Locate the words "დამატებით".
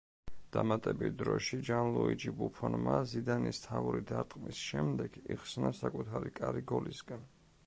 0.55-1.17